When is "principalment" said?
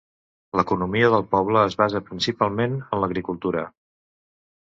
2.07-2.75